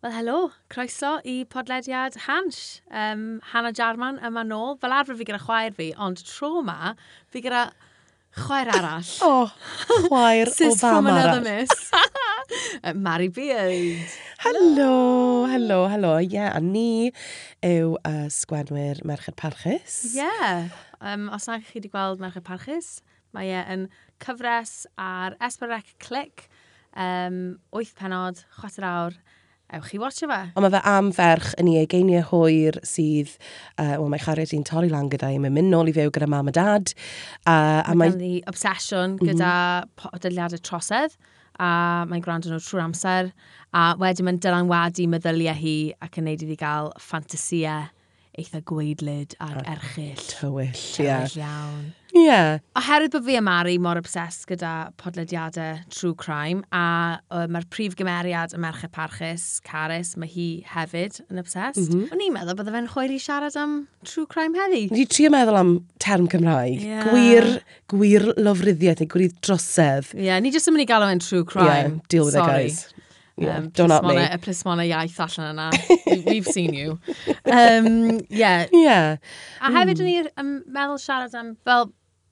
[0.00, 0.36] Wel, helo.
[0.72, 2.80] Croeso i podlediad Hans.
[2.88, 4.78] Um, Hannah Jarman yma nôl.
[4.80, 6.94] Fel arfer fi gyda chwaer fi, ond tro yma,
[7.28, 7.66] fi gyda
[8.32, 9.10] chwaer arall.
[9.26, 11.60] o, oh, chwaer o Sis fam from another arall.
[11.60, 11.90] miss.
[12.82, 14.08] Uh, Mary Beard.
[14.42, 16.14] Helo, helo, helo.
[16.18, 17.12] Ie, yeah, a ni
[17.62, 20.00] yw uh, sgwenwyr Merched Parchus.
[20.08, 20.24] Ie.
[20.24, 20.72] Yeah.
[20.98, 22.88] Um, os na chi wedi gweld Merched Parchus,
[23.36, 23.84] mae e yn
[24.24, 26.48] cyfres ar Esbyrrec Click.
[26.96, 29.20] Um, 8 penod, chwarter awr.
[29.70, 30.38] Ewch chi watcha fe.
[30.58, 33.36] Ond mae fe am ferch yn ei egeiniau hwyr sydd,
[33.76, 36.26] uh, wel mae chariad i'n torri lan gyda i, mae'n mynd nôl i fyw gyda
[36.30, 36.94] mam a dad.
[37.44, 38.10] Uh, a mae...
[38.16, 39.30] Mae obsesiwn mhm.
[39.30, 39.52] gyda
[39.84, 40.24] mm -hmm.
[40.24, 41.14] dydliadau trosedd
[41.60, 41.70] a
[42.08, 43.30] mae'n gwrando nhw trwy'r amser
[43.76, 47.88] a wedyn mae'n dylanwadu meddyliau hi ac yn neud iddi gael ffantasiau
[48.40, 50.26] eitha gweidlyd ac a erchill.
[50.32, 51.06] Tywyll, ie.
[51.06, 51.36] Yeah.
[51.36, 51.90] iawn.
[52.16, 52.58] Ie.
[52.78, 57.94] Oherwydd bod fi a Mari mor obsessed gyda podlediadau true crime, a uh, mae'r prif
[57.98, 61.86] gymeriad y merched parchus, Caris, mae hi hefyd yn obsessed.
[61.86, 62.14] Mm -hmm.
[62.14, 64.88] O'n i'n meddwl bydde fe'n chwer i siarad am true crime heddi.
[64.90, 66.82] Ni trio meddwl am term Cymraeg.
[66.82, 67.06] Yeah.
[67.10, 67.50] Gwir,
[67.92, 70.14] gwir lofruddiaeth neu gwir drosedd.
[70.16, 72.00] Ie, yeah, ni jyst yn mynd i galw e'n true crime.
[72.00, 72.66] Yeah, deal with Sorry.
[72.66, 73.00] it guys.
[73.40, 74.16] Yeah, um, don't at me.
[74.20, 75.70] Y plismona iaith allan yna.
[76.26, 76.98] We've seen you.
[77.46, 78.66] Um, yeah.
[78.70, 79.16] Yeah.
[79.64, 80.04] A hefyd mm.
[80.04, 80.10] o'n
[80.44, 81.88] i'n meddwl siarad am, fel,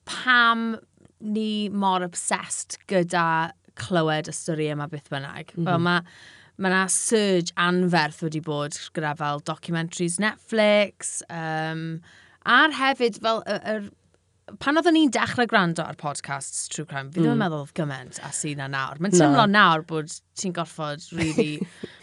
[0.09, 0.73] pam
[1.19, 5.53] ni mor obsessed gyda clywed y stori yma byth bynnag.
[5.53, 5.69] Mm -hmm.
[5.69, 6.27] Fel mae mhm.
[6.59, 12.01] mae yna surge anferth wedi bod gyda fel documentaries Netflix, um,
[12.43, 13.75] a'r hefyd fel y, y,
[14.59, 17.37] pan oedden ni'n dechrau gwrando ar podcasts True Crime, fi ddim mm.
[17.37, 18.99] yn meddwl gymaint a sy'n na nawr.
[18.99, 19.53] Mae'n teimlo no.
[19.55, 21.59] nawr bod ti'n gorfod really...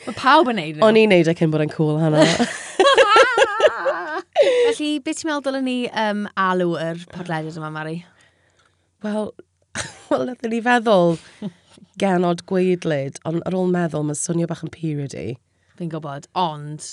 [0.07, 0.87] mae pawb yn neud nhw.
[0.89, 2.25] O'n i'n neud e cyn bod yn cool hana.
[4.47, 7.97] Felly, beth ti'n meddwl dylen ni um, alw yr podlediad yma, Mari?
[9.05, 9.33] Wel,
[10.11, 11.19] wel nath ni feddwl
[12.01, 15.27] genod gweidlyd, ond ar ôl meddwl, mae'n swnio bach yn period i.
[15.77, 16.85] Fi'n gwybod, ond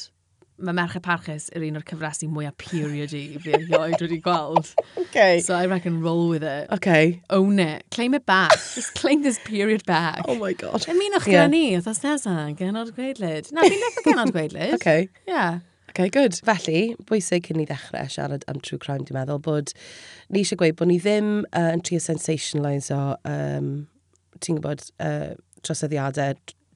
[0.63, 4.69] mae Merched Parchus yr un o'r cyfresu mwyaf period i fi erioed wedi gweld.
[5.03, 5.41] okay.
[5.41, 6.69] So I reckon roll with it.
[6.71, 7.21] Okay.
[7.29, 7.85] Own it.
[7.91, 8.53] Claim it back.
[8.75, 10.21] Just claim this period back.
[10.27, 10.85] Oh my god.
[10.85, 11.45] Ymunwch yeah.
[11.45, 13.51] gyda ni, oedd os nesaf, genod gweidlyd.
[13.51, 14.77] Na, fi'n deffo genod gweidlyd.
[14.79, 15.09] okay.
[15.27, 15.61] Yeah
[15.93, 16.39] okay, good.
[16.45, 19.73] Felly, bwysig cyn i ddechrau siarad am true crime, dwi'n meddwl bod
[20.33, 23.71] ni eisiau gweud bod ni ddim uh, yn trio sensationalise o, um,
[24.41, 25.33] ti'n gwybod, uh,
[25.63, 26.33] troseddiadau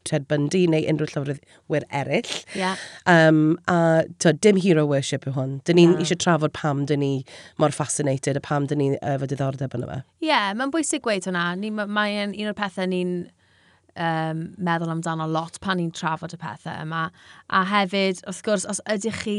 [0.07, 2.35] Ted Bundy neu unrhyw llyfrwyr eraill.
[2.55, 2.77] Yeah.
[3.05, 5.57] Um, a to, dim hero worship yw hwn.
[5.67, 6.05] Dyn ni'n yeah.
[6.05, 7.11] eisiau trafod pam dyn ni
[7.59, 9.99] mor fascinated a pam dyn ni efo diddordeb yn yma.
[10.21, 11.49] Ie, yeah, mae'n bwysig gweud hwnna.
[11.59, 13.17] Mae'n ma un o'r pethau ni'n
[13.99, 17.07] um, meddwl amdano lot pan ni'n trafod y pethau yma.
[17.49, 19.37] A hefyd, wrth gwrs, os ydych chi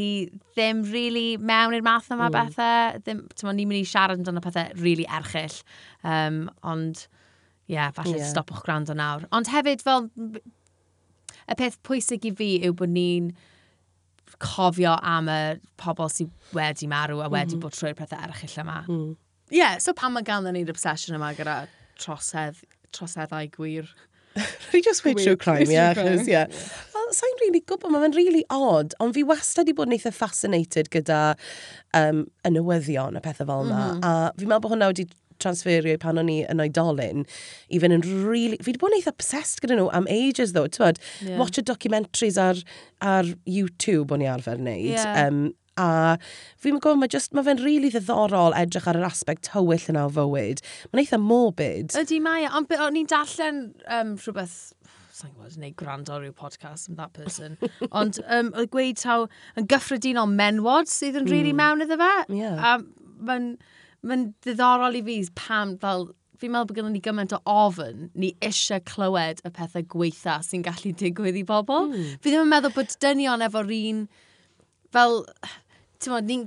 [0.57, 2.37] ddim really mewn i'r math yma mm.
[2.37, 5.61] bethau, ddim, ni'n mynd i siarad amdano pethau really erchill.
[6.03, 7.05] Um, ond,
[7.69, 8.31] ie, yeah, falle yeah.
[8.31, 9.27] stopwch gwrando nawr.
[9.35, 10.09] Ond hefyd, fel,
[11.49, 13.31] y peth pwysig i fi yw bod ni'n
[14.39, 15.39] cofio am y
[15.81, 17.63] pobl sydd wedi marw a wedi mm -hmm.
[17.63, 18.83] bod trwy'r pethau erchill yma.
[18.85, 19.09] Hmm.
[19.09, 19.17] Ie, Mm.
[19.57, 22.61] Yeah, so pan mae ganddyn ni'r obsession yma gyda trosedd,
[22.93, 23.89] troseddau gwir?
[24.73, 26.43] Rydw just weid true crime, ie, achos, ie.
[26.95, 29.97] Wel, sa'n rili really gwybod, mae'n rili really odd, ond fi wastad i bod yn
[29.97, 31.21] eitha fascinated gyda
[31.97, 33.79] um, y newyddion a pethau fel yna.
[33.79, 34.05] Mm -hmm.
[34.05, 37.25] A fi'n meddwl bod hwnna wedi transferio pan o'n i yn oedolyn
[37.69, 38.59] i fynd yn really...
[38.59, 41.01] Fi wedi bod yn eitha obsessed gyda nhw am ages ddo, ti'n bod?
[41.23, 41.39] Yeah.
[41.39, 42.59] Watch y documentaries ar,
[43.01, 44.93] ar YouTube o'n i arfer wneud.
[44.93, 45.25] Yeah.
[45.25, 45.87] Um, a
[46.59, 50.07] fi'n gwybod, mae just, mae fe'n rili really ddiddorol edrych ar yr aspect tywyll yna
[50.09, 50.63] o fywyd.
[50.91, 51.95] Mae'n eitha morbid.
[51.99, 54.59] Ydy mae, e, ond o'n i'n darllen um, rhywbeth
[55.19, 57.57] sa'n gwybod, neu gwrando rhyw podcast am that person.
[57.99, 59.25] Ond um, oedd gweud taw
[59.59, 62.13] yn gyffredinol menwod sydd yn rili really mewn iddo fe.
[62.37, 62.55] Yeah.
[62.55, 62.77] A
[63.27, 63.51] mae'n
[64.07, 66.07] ma ddiddorol i fi pam fel
[66.39, 70.63] fi'n meddwl bod gennym ni gymaint o ofyn ni eisiau clywed y pethau gweitha sy'n
[70.63, 71.89] gallu digwydd i bobl.
[71.91, 72.13] Mm.
[72.23, 74.05] Fi ddim yn meddwl bod dynion efo'r un
[74.95, 75.19] fel
[75.99, 76.37] ti'n modd, ni,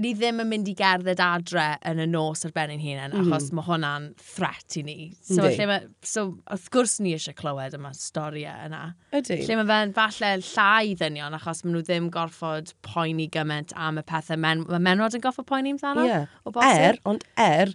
[0.00, 3.26] ni ddim yn mynd i gerdded adre yn y nos ar ben ein hunain, mm.
[3.26, 4.94] achos mae hwnna'n threat i ni.
[5.18, 5.50] So, Ydy.
[5.58, 5.76] lle ma,
[6.06, 8.82] so wrth gwrs ni eisiau clywed yma storiau yna.
[9.12, 9.42] Ydy.
[9.44, 14.06] Lle mae fe'n falle llai ddynion, achos maen nhw ddim gorfod poeni gymaint am y
[14.08, 14.40] pethau.
[14.40, 16.06] Men, mae menwod yn gorfod poeni amdano?
[16.08, 16.22] Ie.
[16.22, 16.62] Yeah.
[16.72, 17.74] Er, ond er,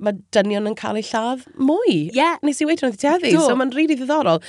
[0.00, 1.98] mae dynion yn cael eu lladd mwy.
[1.98, 2.16] Ie.
[2.16, 2.40] Yeah.
[2.48, 4.40] Nes i weithio'n ddeteddi, so mae'n rili really ddiddorol.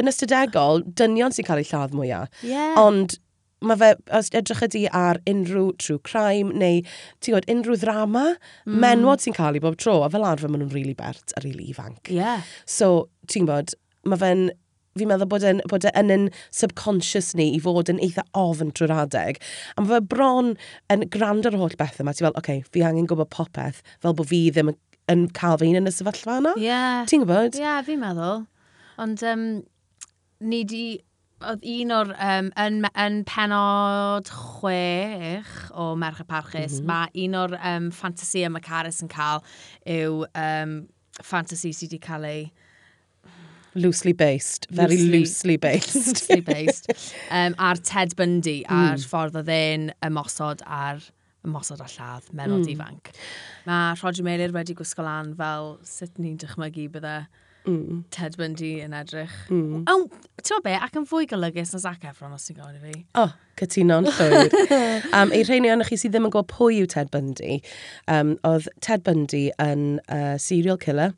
[0.00, 2.32] Yn ystadegol, dynion sy'n cael eu lladd mwyaf.
[2.40, 2.72] Yeah.
[2.80, 3.18] Ond
[3.66, 6.82] mae fe, os edrych ydi ar unrhyw true crime neu,
[7.20, 8.26] ti'n gwybod, unrhyw ddrama,
[8.66, 8.80] mm.
[8.84, 11.42] menwod sy'n cael ei bob tro, a fel arfer maen nhw'n rili really bert a
[11.42, 12.12] rili really ifanc.
[12.12, 12.44] Yeah.
[12.66, 13.74] So, ti'n gwybod,
[14.10, 14.46] mae fe'n
[14.98, 18.70] fi'n meddwl bod e'n bod e yn yn subconscious ni i fod yn eitha ofn
[18.76, 19.40] trwy'r adeg.
[19.74, 20.52] A mae fe bron
[20.92, 22.14] yn grand yr holl beth yma.
[22.14, 24.78] Ti'n fel, oce, okay, fi angen gwybod popeth fel bod fi ddim yn,
[25.10, 26.54] yn cael fy yn y sefyllfa yna.
[26.60, 26.68] Ie.
[26.68, 27.00] Yeah.
[27.10, 27.58] Ti'n gwybod?
[27.58, 28.44] Ie, yeah, fi'n meddwl.
[29.02, 29.48] Ond um,
[30.46, 30.84] ni di
[31.50, 36.90] oedd un o'r, um, yn, yn penod chwech o Merch y Parchus, mm -hmm.
[36.90, 39.42] mae un o'r um, ffantasi y Macaris yn cael
[39.96, 40.76] yw um,
[41.20, 42.44] ffantasi sydd wedi cael ei...
[43.74, 45.96] Loosely based, very loosely, loosely based.
[45.96, 46.92] loosely based.
[47.30, 48.70] um, a'r Ted Bundy, mm.
[48.70, 51.02] a'r ffordd oedd e'n ymosod ar
[51.44, 52.72] ymosod ar lladd, menod mm.
[52.74, 53.10] ifanc.
[53.68, 57.16] Mae Roger Meilir wedi gwisgo lan fel sut ni'n dychmygu bydde
[57.66, 58.04] mm.
[58.14, 59.34] Ted Bundy yn edrych.
[59.52, 59.84] Mm.
[59.90, 59.96] O,
[60.42, 63.04] ti'n be, ac yn fwy golygus na Zac Efron os ti'n gofyn i fi.
[63.14, 64.52] O, oh, cytuno'n llwyr.
[65.18, 67.60] um, ei rheini o'n chi sydd ddim yn gwybod pwy yw Ted Bundy,
[68.10, 71.14] um, oedd Ted Bundy yn uh, serial killer,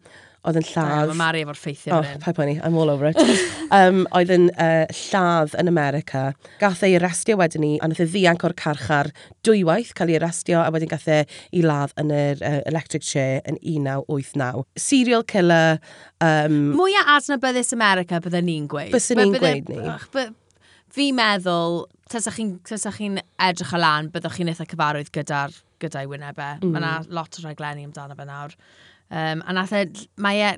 [0.47, 1.11] oedd yn lladd...
[1.11, 3.19] Mae Mari efo'r ffeithiau oh, Pa poeni, I'm all over it.
[3.79, 6.29] um, oedd yn uh, lladd yn America.
[6.61, 9.11] Gath ei arestio wedyn ni, a nath ei ddianc o'r carchar
[9.47, 13.07] dwywaith cael ei arestio, a wedyn gath e ei i ladd yn yr uh, electric
[13.07, 14.65] chair yn 1989.
[14.81, 15.81] Serial killer...
[16.25, 18.95] Um, Mwy a adnabyddus America bydden ni'n gweud.
[18.95, 19.83] Byswn ni'n gweud ni.
[19.93, 20.09] Ach,
[20.97, 23.11] fi meddwl, tasach chi'n chi
[23.49, 26.61] edrych o lan, byddwch chi'n eitha cyfarwydd gyda'r gyda'i wynebau.
[26.63, 26.73] Mm.
[26.73, 28.55] Mae yna lot o rhaglenni amdano fe nawr.
[29.11, 29.87] Um, a nath e,
[30.23, 30.53] mae e,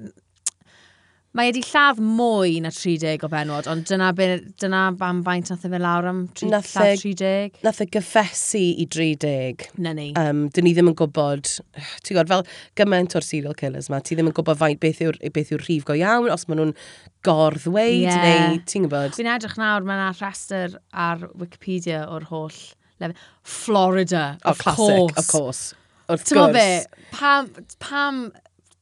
[1.36, 4.26] Mae wedi lladd mwy na 30 o benod, ond dyna, be,
[4.58, 7.60] dyna bam faint nath e fe lawr am tri, nath lladd e 30.
[7.66, 9.66] Nath e gyffesu i 30.
[9.84, 10.08] Na ni.
[10.18, 11.52] Um, dyn ni ddim yn gwybod,
[12.02, 12.46] ti'n gwybod, fel
[12.80, 15.86] gymaint o'r serial killers ma, ti ddim yn gwybod faint beth yw'r beth yw rhif
[15.86, 16.74] go iawn, os maen nhw'n
[17.28, 18.48] gorddweud, yeah.
[18.48, 19.14] neu ti'n gwybod.
[19.20, 22.56] Fi'n edrych nawr, mae yna rhestr ar Wikipedia o'r holl
[22.98, 23.14] lefel.
[23.44, 25.18] Florida, oh, of classic, course.
[25.20, 25.62] Of course
[26.08, 26.32] wrth gwrs.
[26.32, 28.22] Tyma be, pam, pam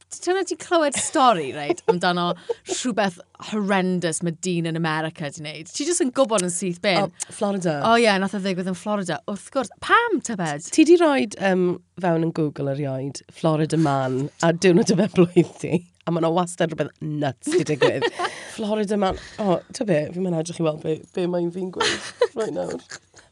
[0.07, 2.29] Ti'n ti clywed stori, reit, amdano
[2.71, 3.19] rhywbeth
[3.49, 5.73] horrendous mae dyn yn America di wneud.
[5.75, 7.09] Ti jyst yn gwybod yn syth bin.
[7.09, 7.75] Oh, Florida.
[7.81, 9.19] O oh, ie, yeah, nath o ddigwydd yn Florida.
[9.29, 10.71] Wrth gwrs, pam tybed?
[10.73, 11.67] Ti di roi um,
[12.03, 15.67] fewn yn Google erioed, Florida man, a diwrnod y fe blwydd.
[16.07, 18.07] A mae yna wastad rhywbeth nuts di digwydd.
[18.57, 19.21] Florida man.
[19.43, 22.55] O, oh, ty be, fi'n mynd edrych i weld be, be mae'n fi'n gweud right
[22.55, 22.79] nawr.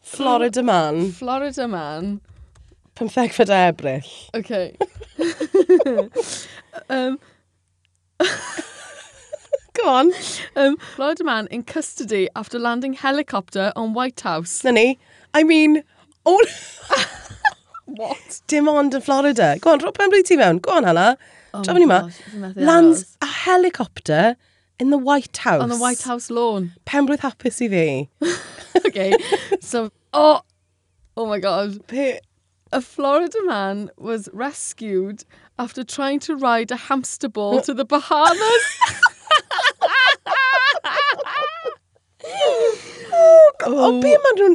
[0.03, 1.05] Florida man.
[1.15, 2.17] Florida man.
[2.97, 4.03] 15 e Ebrill.
[4.35, 4.77] OK.
[6.89, 7.19] um,
[9.75, 10.13] Go on.
[10.55, 14.63] Um, Florida man in custody after landing helicopter on White House.
[14.63, 14.99] Na ni.
[15.35, 15.83] I mean,
[16.25, 16.41] all...
[17.87, 18.41] What?
[18.47, 19.59] Dim ond yn Florida.
[19.61, 20.61] Go on, rhoi pen blwyddyn ti mewn.
[20.63, 21.19] Go on, Hala.
[21.53, 22.09] Oh ni ma.
[22.57, 24.37] Lands a helicopter
[24.81, 25.63] in the White House.
[25.63, 26.73] On the White House lawn.
[26.87, 28.09] Penblwydd hapus i fi.
[28.87, 29.13] OK.
[29.61, 30.41] So, oh,
[31.17, 31.87] oh my god.
[31.87, 32.21] Pe
[32.75, 35.25] a Florida man was rescued
[35.59, 38.65] after trying to ride a hamster ball to the Bahamas.
[43.17, 44.55] Oh, oh, oh, be maen nhw'n...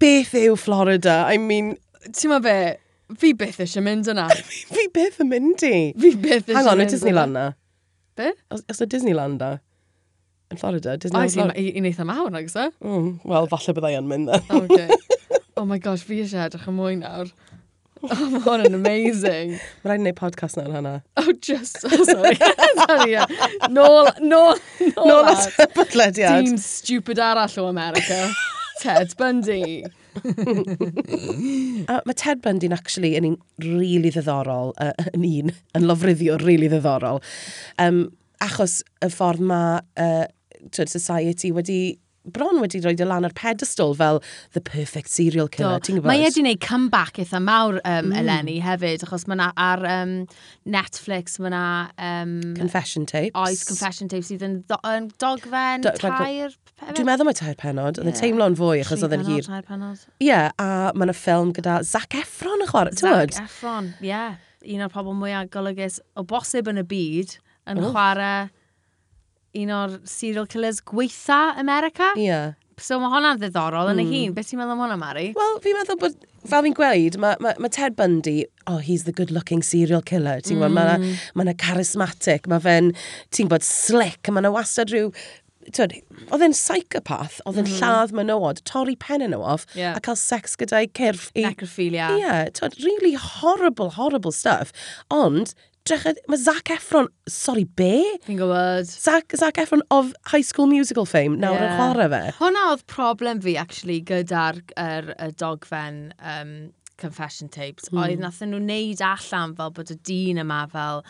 [0.00, 1.24] Beth yw Florida?
[1.28, 1.74] I mean...
[2.06, 2.54] Ti'n ma be?
[3.20, 4.24] Fi byth eisiau mynd yna.
[4.76, 5.72] fi byth yn mynd i.
[6.00, 7.44] Fi byth eisiau mynd Hang on, y Disneyland na.
[8.16, 8.30] Be?
[8.54, 9.50] Os, os y Disneyland na.
[10.54, 11.58] Yn Florida, Disneyland Florida.
[11.58, 12.70] Oes i'n eitha e mawr, nag ysa?
[12.70, 12.76] E?
[12.86, 14.62] Mm, Wel, falle byddai yn mynd then.
[14.62, 14.88] okay.
[15.60, 17.28] Oh my gosh, fi eisiau edrych yn mwy nawr.
[18.10, 19.50] Oh, mae hwn yn amazing.
[19.82, 20.92] Mae rhaid i wneud podcast na hynna.
[21.20, 22.32] Oh, just, oh, sorry.
[22.80, 23.26] sorry, yeah.
[23.68, 24.56] Nôl, nôl,
[24.94, 25.10] nôl.
[25.10, 26.46] Nôl at bydlediad.
[26.46, 28.22] Dyn stupid arall o America.
[28.80, 29.84] Ted Bundy.
[30.16, 36.70] uh, mae Ted Bundy'n actually yn un really ddiddorol, uh, yn un, yn lofruddiwr really
[36.72, 37.20] ddiddorol.
[37.76, 38.06] Um,
[38.40, 40.24] achos y ffordd mae uh,
[40.72, 41.82] society wedi
[42.28, 44.20] bron wedi rhoi dy lan ar pedestal fel
[44.52, 46.10] the perfect serial killer, ti'n gwybod?
[46.10, 48.16] Mae e wedi gwneud comeback eitha mawr um, mm.
[48.20, 50.14] eleni hefyd, achos mae ar um,
[50.68, 51.62] Netflix, mae na...
[51.96, 53.32] Um, confession tapes.
[53.40, 56.54] Oes, confession tapes sydd yn, do, yn dogfen, do, tair...
[56.92, 58.14] Dwi'n meddwl mae tair penod, oedd yeah.
[58.14, 59.48] yn teimlo'n fwy achos oedd yn hir.
[59.48, 60.06] Tair penod.
[60.20, 63.36] Ie, yeah, a mae yna ffilm gyda Zac Efron yn chwarae, ti'n gwybod?
[63.36, 64.12] Zac Efron, ie.
[64.12, 64.38] Yeah.
[64.60, 67.38] Un o'r pobl mwyaf golygus o bosib yn y byd
[67.70, 67.92] yn oh.
[67.94, 68.50] chwarae
[69.58, 72.12] un o'r serial killers gweitha America.
[72.16, 72.28] Ie.
[72.28, 72.56] Yeah.
[72.80, 74.00] So mae hwnna'n ddiddorol yn mm.
[74.00, 74.14] y hmm.
[74.14, 74.36] hun.
[74.36, 75.26] Beth ti'n meddwl am hwnna, Mari?
[75.36, 78.38] Wel, fi'n meddwl bod, fel fi'n gweud, mae ma, ma Ted Bundy,
[78.70, 80.40] oh, he's the good-looking serial killer.
[80.40, 80.64] Ti'n mm.
[80.64, 81.60] gwybod, mae ma hmm.
[81.60, 82.94] charismatic, mae fe'n,
[83.28, 85.12] ti'n gwybod, slick, mae yna wastad rhyw
[85.76, 85.92] Tyd,
[86.32, 87.74] oedd e'n psychopath, oedd e'n mm.
[87.78, 89.92] lladd menywod, torri pen yn off, yeah.
[89.92, 91.28] a cael sex gyda'i cyrff.
[91.36, 91.44] I...
[91.44, 92.08] Necrophilia.
[92.16, 94.72] Ie, yeah, tyd, really horrible, horrible stuff.
[95.14, 95.52] Ond,
[95.84, 96.06] edrych...
[96.28, 97.08] Mae Zac Efron...
[97.30, 97.92] Sorry, be?
[98.26, 98.90] Fi'n gwybod.
[98.90, 101.70] Zac, Zac Efron of High School Musical fame, nawr yeah.
[101.70, 102.20] yn chwarae fe.
[102.40, 106.54] Hwna oedd problem fi, actually, gyda'r er, er dogfen um,
[107.00, 107.90] confession tapes.
[107.90, 108.02] Mm.
[108.04, 111.04] Oedd nath nhw wneud allan fel bod y dyn yma fel...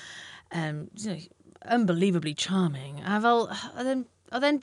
[0.51, 1.21] Um, you know,
[1.71, 3.03] unbelievably charming.
[3.05, 3.47] A fel,
[3.77, 4.61] oedd e'n oedd e'n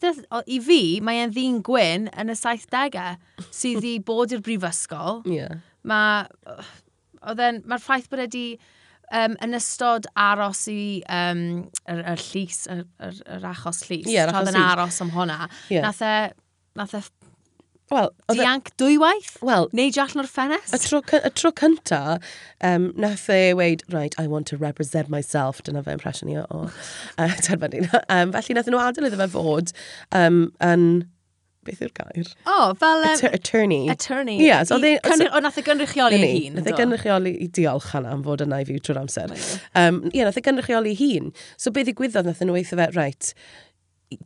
[0.47, 5.21] i fi, mae e'n ddyn gwyn yn y 70au sydd i bod i'r brifysgol.
[5.27, 5.59] Yeah.
[5.87, 6.25] Mae,
[7.27, 8.45] oedd e'n, mae'r ffaith bod e wedi
[9.11, 11.45] um, yn ystod aros i um,
[11.87, 15.85] yr, yr llys, yr, yr, yr achos llys, yeah, achos yn aros am hwnna, yeah.
[15.87, 16.17] nath e,
[16.77, 17.05] nath e
[17.87, 19.37] Wel, e- Dianc dwywaith?
[19.47, 19.69] Wel...
[19.71, 20.73] Neidio allan o'r ffenest?
[20.75, 22.17] Y tro, y tro cynta,
[22.67, 26.43] um, nath e weid, right, I want to represent myself, dyna fe impression i o,
[26.51, 26.65] o
[27.17, 27.85] uh, terfynu.
[28.11, 29.71] Um, felly nath e nhw adael iddo fe fod
[30.11, 30.83] um, yn
[31.67, 32.31] beth yw'r gair?
[32.47, 33.03] O, oh, fel...
[33.03, 33.83] Um, Atter attorney.
[33.93, 34.39] Attorney.
[34.39, 34.47] Ie.
[34.47, 36.57] E- yes, o nath e gynrychioli ei hun.
[36.57, 39.35] Nath e y gynrychioli i diolch hana am fod yna i fi trwy'r amser.
[39.35, 41.31] Ie, um, yeah, nath e gynrychioli ei hun.
[41.59, 43.33] So beth ddigwyddodd nath e yn weithio fe, right,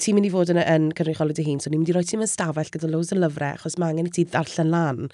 [0.02, 2.26] ti'n mynd i fod yn, yn cynrychiolyd dy hun, so ni'n mynd i roi ti'n
[2.30, 5.08] stafell gyda loads o lyfrau, achos mae angen i ti ddarllen lan.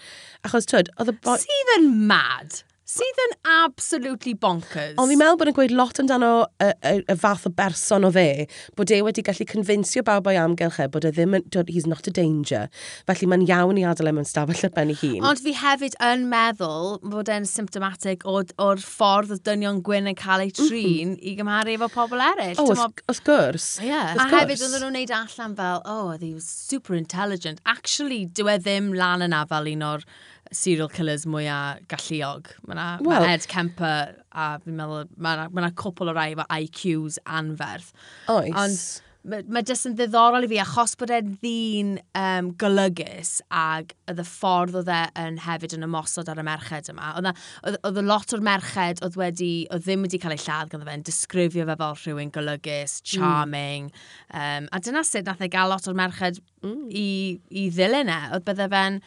[0.47, 1.37] Achos, twyd, oedd y boi...
[1.43, 2.61] Sydd yn mad!
[2.87, 4.95] sydd yn absolutely bonkers.
[4.95, 6.31] Ond fi'n meddwl bod yn gweud lot amdano
[6.63, 8.45] y, y, y fath o berson o fe,
[8.79, 12.07] bod e wedi gallu confincio bawb o'i amgylch e bod e ddim yn, he's not
[12.07, 12.69] a danger.
[13.09, 15.27] Felly mae'n iawn i adael e mewn stafell ar ben ei hun.
[15.27, 20.17] Ond fi hefyd yn meddwl bod e'n symptomatic o'r, or ffordd o dynion gwyn yn
[20.19, 21.19] cael ei trin mm -hmm.
[21.19, 22.55] i gymharu efo pobl eraill.
[22.63, 23.67] O, oh, wrth gwrs.
[23.83, 24.15] Yeah.
[24.15, 27.59] A hefyd oedden nhw'n neud allan fel, oh, he was super intelligent.
[27.67, 30.07] Actually, dyw e ddim lan yna fel un o'r
[30.55, 32.51] serial killers mwyaf galluog.
[32.67, 36.29] Mae yna well, ma Ed Kemper a fi'n meddwl, mae yna ma cwpl o rai
[36.35, 37.91] efo IQs anferth.
[38.31, 38.53] Oes.
[38.53, 38.81] Ond
[39.27, 44.21] mae ma jyst yn ddiddorol i fi achos bod e'n ddyn um, golygus ag oedd
[44.23, 47.11] y ffordd oedd e yn hefyd yn ymosod ar y merched yma.
[47.17, 51.03] Oedd y lot o'r merched oedd wedi, oedd ddim wedi cael ei lladd ganddo fe'n
[51.07, 53.11] disgrifio fe fel rhywun golygus, mm.
[53.11, 53.91] charming.
[53.91, 54.39] Mm.
[54.39, 56.87] Um, a dyna sut nath e gael lot o'r merched mm.
[56.87, 57.07] i,
[57.51, 58.19] i ddilyn e.
[58.37, 59.03] Oedd bydde fe'n,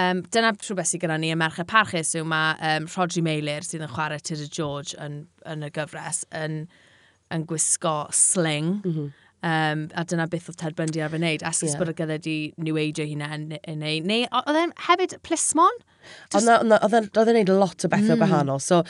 [0.00, 3.84] um, dyna rhywbeth sydd gyda ni y merched parchus yw mae um, Rodri Meilir sydd
[3.84, 6.62] yn chwarae Tudor George yn, yn y gyfres yn,
[7.34, 8.78] yn gwisgo sling.
[8.80, 9.16] Mm -hmm
[9.46, 11.44] Um, a dyna beth oedd Ted Bundy ar fy wneud.
[11.46, 11.78] Asgus yeah.
[11.78, 14.00] bod y gyda di New Age o hynna yn ei.
[14.02, 15.78] Neu, oedd e'n hefyd plismon?
[16.32, 16.48] Just...
[16.48, 18.22] Oedd e'n gwneud lot o bethau mm.
[18.24, 18.62] gwahanol.
[18.64, 18.82] So,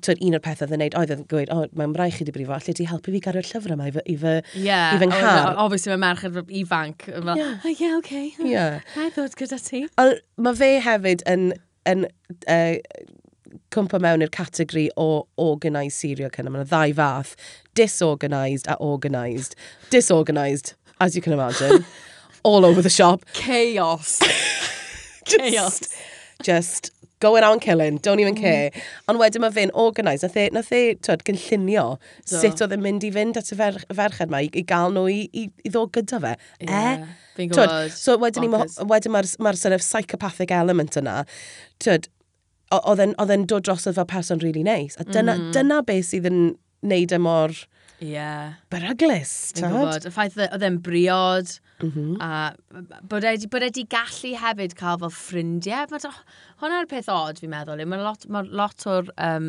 [0.00, 2.32] twyd, un o'r pethau ddyn neud, oedd yn gweud, o, oh, mae'n rhaid chi di
[2.32, 4.34] brifo, lle ti helpu fi gario'r llyfr yma i fy, i fy,
[4.64, 5.50] yeah, i fy nghar.
[5.52, 7.08] Ie, obviously mae merch yn ifanc.
[7.12, 7.66] Ie, yeah.
[7.68, 8.30] yeah, okay.
[8.40, 8.80] Yeah.
[8.96, 9.84] I thought gyda ti.
[10.00, 11.50] Ond mae fe hefyd yn,
[11.92, 12.78] yn uh,
[13.72, 15.08] cwmpa mewn i'r categori o
[15.40, 16.52] organised serial killer.
[16.54, 17.34] Mae'n ddau fath,
[17.78, 19.56] disorganised a organised.
[19.90, 21.84] Disorganised, as you can imagine,
[22.42, 23.24] all over the shop.
[23.32, 24.18] Chaos.
[25.24, 25.80] just, Chaos.
[26.42, 28.42] Just going out and killing, don't even mm-hmm.
[28.42, 28.70] care.
[28.70, 28.86] Mm.
[29.12, 32.40] Ond wedyn mae fe'n organised, nath e, nath e twyd, gynllunio Do.
[32.42, 35.06] sut oedd yn mynd i fynd at y fer, ferched yma i, i gael nhw
[35.12, 36.32] i, i, i ddod gyda fe.
[36.66, 37.20] Yeah, e?
[37.38, 37.94] Fi'n gwybod.
[37.94, 41.22] So wedyn, ma, wedyn mae'r ma, ma sort of psychopathic element yna.
[41.82, 42.10] Twyd,
[42.80, 44.96] oedd e'n dod drosodd fel person really nice.
[45.00, 45.52] A dyna, mm.
[45.56, 46.42] dyna beth sydd yn
[46.82, 47.54] neud e mor...
[48.02, 48.16] Ie.
[48.16, 48.56] Yeah.
[48.72, 50.08] Beryglis, ti'n gwybod?
[50.08, 52.16] Y ffaith oedd e'n briod, mm -hmm.
[52.18, 55.86] a bod e, bod e di gallu hefyd cael fel ffrindiau.
[55.92, 56.10] Mae
[56.64, 57.84] hwnna'r peth odd, fi'n meddwl.
[57.86, 59.46] Mae lot, ma lot o'r um,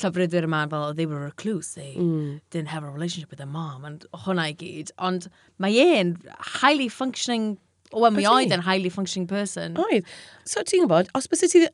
[0.00, 2.40] llofryddwyr yma fel, oh, they were a recluse, they mm.
[2.50, 4.90] didn't have a relationship with their mom, and hwnna i gyd.
[4.98, 5.30] Ond
[5.62, 6.16] mae e'n
[6.58, 7.52] highly functioning,
[7.92, 9.78] o, well, mi oedd yn highly functioning person.
[9.78, 10.10] Oedd.
[10.42, 11.68] So ti'n gwybod, os bys ti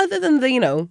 [0.00, 0.88] other than the, you know,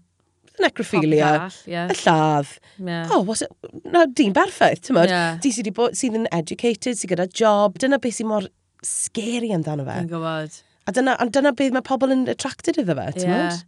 [0.57, 1.31] the necrophilia,
[1.65, 1.89] yeah.
[1.89, 2.47] y lladd.
[2.77, 3.07] Yeah.
[3.11, 3.51] Oh, was it?
[3.83, 5.13] No, di'n berffaith, ti'n modd?
[5.13, 5.37] Yeah.
[5.43, 7.79] Di sydd bod, sydd yn educated, sydd gyda job.
[7.81, 8.49] Dyna beth sy'n mor
[8.85, 9.97] scary amdano fe.
[10.03, 10.61] Yn gwybod.
[10.89, 13.59] A dyna, a dyna beth mae pobl yn attracted iddo fe, ti'n yeah.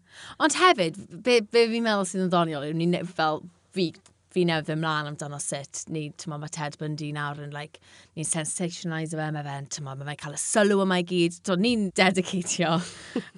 [0.43, 3.43] Ond hefyd, be, be fi'n meddwl sydd yn ddoniol yw ni fel
[3.75, 3.91] fi
[4.31, 7.81] fi newid fy mlaen amdano sut ni, tyma, mae Ted Bundy nawr yn, like,
[8.15, 11.37] ni'n sensationalise fe, mae fe'n, tyma, mae fe'n cael y sylw yma i gyd.
[11.41, 12.77] So, ni'n dedicatio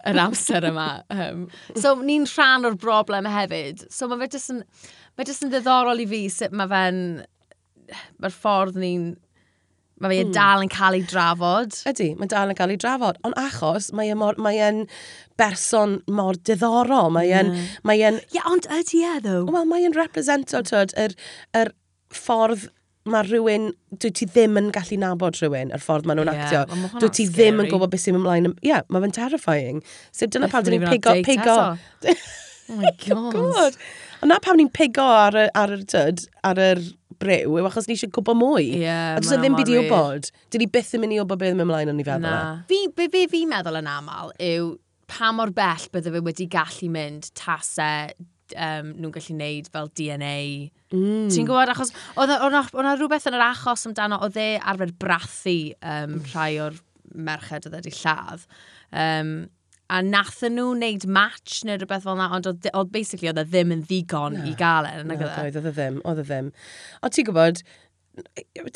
[0.10, 0.88] yr amser yma.
[1.14, 3.88] Um, so, ni'n rhan o'r broblem hefyd.
[3.94, 4.64] So, mae fe jyst yn,
[5.18, 7.04] mae jyst yn ddiddorol i fi sut mae fe'n,
[8.22, 9.14] mae'r ffordd ni'n
[10.02, 10.34] Mae fe mm.
[10.36, 11.76] dal yn cael ei drafod.
[11.90, 13.20] Ydy, mae dal yn cael ei drafod.
[13.28, 14.84] Ond achos, mae e'n mor, mae e'n
[15.40, 17.12] berson mor diddorol.
[17.14, 17.54] Mae e'n...
[17.54, 17.74] Yeah.
[17.88, 18.22] Mae e'n...
[18.26, 19.38] Ie, yeah, ond ydy e, ddo?
[19.54, 21.16] Wel, mae e'n represento, tyd, yr,
[21.60, 21.76] yr
[22.14, 22.70] ffordd
[23.10, 26.92] mae rhywun, dwi ti ddim yn gallu nabod rhywun, yr ffordd maen nhw'n yeah, actio.
[27.02, 28.54] Dwi ti ddim yn gwybod beth sy'n ymlaen.
[28.54, 29.82] Ie, yeah, mae fe'n terrifying.
[30.16, 31.16] So dyna pam dyn ni'n pigo...
[31.28, 31.58] pigo.
[32.72, 33.36] oh my god.
[33.36, 33.80] god.
[34.24, 36.70] Ond na pam ni'n pigo ar y, ar y, ar y, ar y
[37.24, 38.68] bryw yw achos ni eisiau gwybod mwy.
[38.68, 40.30] Ie, yeah, Ac ddim byd i wybod.
[40.54, 42.28] Dyn ni byth yn mynd i wybod beth mae'n ymlaen o'n i feddwl.
[42.28, 42.38] Na.
[42.60, 42.68] E.
[42.70, 44.76] Fi, be be fi'n meddwl yn aml yw
[45.14, 48.14] pa mor bell bydde fe wedi gallu mynd tasau
[48.58, 50.38] um, nhw'n gallu neud fel DNA.
[50.94, 51.28] Mm.
[51.32, 56.20] Ti'n gwybod, achos oedd yna rhywbeth yn yr achos amdano, oedd e arfer brathu um,
[56.34, 56.80] rhai o'r
[57.14, 58.48] merched oedd wedi lladd.
[58.92, 59.36] Um,
[59.92, 63.48] a nathyn nhw wneud match neu rhywbeth fel yna, ond oedd, oedd basically oedd e
[63.48, 64.94] ddim yn ddigon na, i gael e.
[65.04, 66.52] Na, oedd, oedd e ddim, oedd e ddim.
[67.04, 67.64] O ti'n gwybod,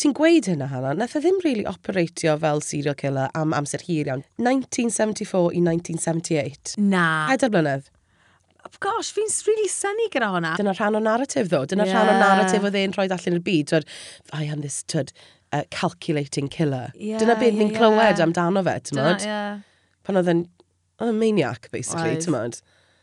[0.01, 4.09] ti'n gweud hynna hana, nath e ddim really operatio fel serial killer am amser hir
[4.09, 4.25] iawn.
[4.41, 6.75] 1974 i 1978.
[6.81, 7.05] Na.
[7.31, 7.93] Pedar blynedd.
[8.83, 10.57] Gosh, fi'n really synnu gyda hwnna.
[10.59, 11.63] Dyna rhan o narratif ddo.
[11.71, 12.01] Dyna yeah.
[12.01, 13.71] rhan o narratif oedd e'n rhoi allan i'r byd.
[13.71, 13.87] Twyd,
[14.35, 15.13] I am this, twyd,
[15.53, 16.91] uh, calculating killer.
[16.93, 17.79] Yeah, Dyna beth yeah, ni'n yeah.
[17.79, 19.59] clywed amdano fe, ti'n Dyna, yeah.
[20.07, 20.43] Pan oedd e'n
[20.99, 22.25] a maniac, basically, Oedd.
[22.25, 22.35] ti'n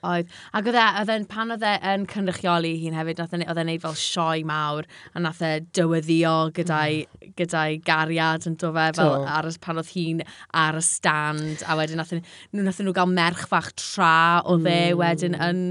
[0.04, 0.28] Oedd.
[0.52, 3.70] Ac oedd e, oedd e'n, pan oedd e'n cynrychioli hi'n hefyd, nath e- oedd e'n
[3.70, 7.32] neud fel sioe mawr, a nath e dyweddio gyda'i, mm.
[7.38, 9.24] gyda'i gariad yn dofe, fel Do.
[9.38, 10.20] ar, y- pan oedd hi'n
[10.64, 14.58] ar y stand, a wedyn nath, nhw- nath e nhw gael merch fach tra o
[14.60, 15.00] dde mm.
[15.00, 15.64] wedyn yn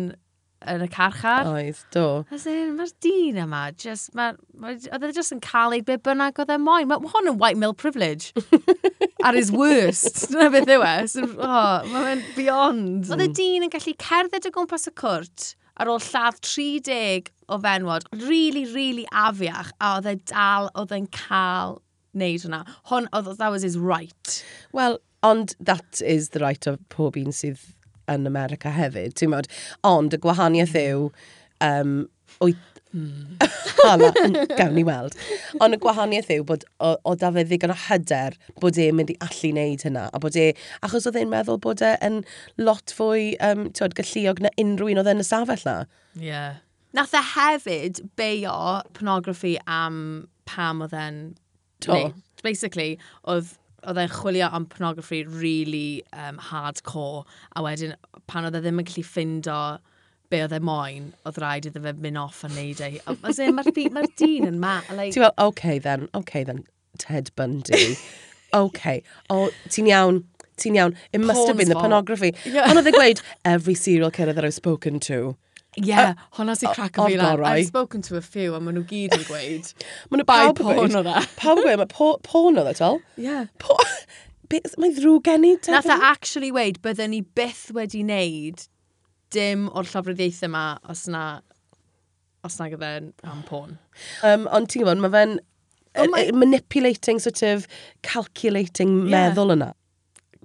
[0.69, 1.47] yn y carchar.
[1.49, 2.05] Oedd, do.
[2.33, 5.97] As in, mae'r dyn yma, just, ma, ma, oedd e just yn cael ei be
[6.01, 6.89] bynnag oedd e moyn.
[6.91, 8.33] Mae hwn yn white male privilege.
[9.27, 10.25] At his worst.
[10.31, 10.95] Dyna beth yw e.
[11.11, 13.11] So, oh, mae'n beyond.
[13.11, 17.57] Oedd y dyn yn gallu cerdded o gwmpas y cwrt ar ôl lladd 30 o
[17.61, 21.79] fenwod, really, really afiach, a oedd e dal oedd e'n cael
[22.13, 22.61] wneud hwnna.
[22.91, 24.35] Hon, oedd, that was his right.
[24.71, 27.61] Well, ond that is the right of pob un sydd
[28.11, 29.49] yn America hefyd, ti'n modd.
[29.87, 30.93] Ond y gwahaniaeth hmm.
[30.93, 31.09] yw,
[31.69, 31.97] um,
[32.43, 32.55] o'i...
[32.93, 33.39] Mm.
[33.81, 34.11] Hala,
[34.53, 35.15] gawn ni weld.
[35.65, 39.09] Ond y gwahaniaeth yw bod o, o da fe ddigon o hyder bod e'n mynd
[39.09, 40.03] i allu wneud hynna.
[40.13, 40.51] A bod e,
[40.85, 42.21] achos oedd e'n meddwl bod e'n
[42.61, 45.75] lot fwy um, tywed, galluog na unrhyw un oedd e'n y safell na.
[46.19, 46.27] Ie.
[46.27, 46.61] Yeah.
[46.93, 48.53] Nath e hefyd beio
[48.93, 49.97] pornograffi am
[50.49, 51.19] pam oedd e'n...
[51.83, 51.97] To.
[51.97, 52.13] Neu,
[52.45, 53.55] basically, oedd
[53.87, 57.23] oedd e'n chwilio am pornography really um, hardcore,
[57.55, 57.95] a wedyn
[58.27, 59.57] pan oedd e ddim yn gallu ffindo
[60.33, 62.99] be oedd e moyn, oedd rhaid iddo fe mynd off a neud ei.
[63.13, 64.79] As in, mae'r ma dyn yn ma.
[64.89, 65.13] Like...
[65.15, 66.63] Ti'n fel, okay then, okay then,
[66.97, 67.97] Ted Bundy.
[68.63, 69.03] okay.
[69.29, 70.23] O, oh, ti'n iawn,
[70.57, 70.97] ti'n iawn.
[71.11, 72.33] It must Porn's have been the pornography.
[72.45, 72.69] Yeah.
[72.69, 73.23] Ond oedd e gweud,
[73.55, 75.35] every serial killer that I've spoken to.
[75.77, 77.31] Yeah, hwnna honna sy'n crack o fi na.
[77.49, 79.71] I've spoken to a few, a maen nhw gyd yn gweud.
[80.11, 81.23] Mae nhw pawb porn o dda.
[81.41, 83.01] Pawb gweud, e, mae porn o dda, tol.
[83.17, 83.47] Yeah.
[84.53, 85.55] Mae'n ddrwg gen i.
[85.73, 88.67] Nath e a actually weid, byddwn ni byth wedi wneud
[89.33, 91.23] dim o'r llofruddiaethau yma os na
[92.45, 93.77] os na gyda'n am porn.
[94.27, 95.37] Um, ond ti'n gwybod, mae fe'n
[96.03, 96.25] oh my...
[96.35, 97.67] manipulating, sort of
[98.03, 99.29] calculating yeah.
[99.31, 99.71] meddwl yna.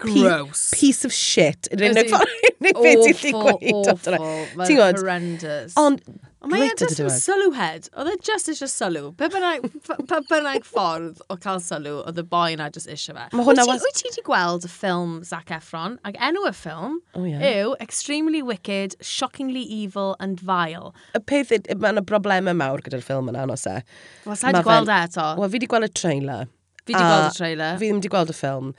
[0.05, 0.71] Gross.
[0.75, 3.69] piece of shit yn unig ffordd unig beth ti'n gweud.
[3.75, 4.63] Awful, awful.
[4.63, 5.77] Mae'n horrendous.
[5.79, 6.03] Ond,
[6.39, 7.89] Ond mae e jyst yn sylw head.
[7.99, 9.09] Oedd e just eisiau sylw.
[9.19, 13.25] Pe bynnag ffordd o cael sylw, oedd y boi na just eisiau fe.
[13.35, 13.65] Mae hwnna...
[13.67, 17.43] Wyt ti wedi gweld y ffilm Zac Efron, ac enw y ffilm oh, yeah.
[17.43, 20.93] yw Extremely Wicked, Shockingly Evil and Vile.
[21.19, 23.81] Y peth, mae yna broblemau mawr gyda'r ffilm yna, nos e.
[24.29, 25.27] Wel, sa'i wedi gweld e eto?
[25.43, 26.47] Wel, fi wedi gweld y trailer.
[26.87, 27.75] Fi wedi gweld y trailer.
[27.83, 28.73] Fi ddim wedi gweld y ffilm.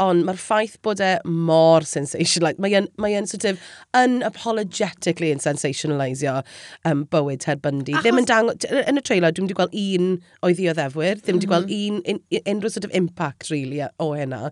[0.00, 3.60] Ond mae'r ffaith bod e mor sensational, like, mae e'n mae e sort of
[3.96, 6.38] unapologetically yn sensationalisio
[6.88, 7.92] um, bywyd Ted Bundy.
[7.92, 8.06] Achos...
[8.06, 8.48] Ddim yn dang...
[8.80, 10.08] yn y trailer, dwi'n wedi gweld un
[10.46, 11.52] o'i ddioddefwyr, ddim wedi mm -hmm.
[11.52, 12.00] gweld mhm.
[12.00, 14.48] un, un, unrhyw sort of impact, really, o hynna.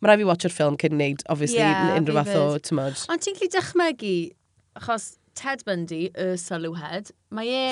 [0.00, 2.98] Mae rai fi watcher ffilm cyn wneud, obviously, yeah, unrhyw fath o tymod.
[3.12, 4.16] Ond ti'n gallu dychmygu,
[4.82, 7.64] achos Ted Bundy, y sylwhed, mae e